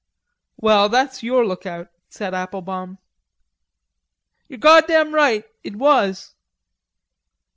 "Well, 0.57 0.89
that's 0.89 1.21
your 1.21 1.45
look 1.45 1.67
out," 1.67 1.89
said 2.09 2.33
Applebaum. 2.33 2.97
"You're 4.47 4.57
goddam 4.57 5.13
right, 5.13 5.43
it 5.63 5.75
was." 5.75 6.33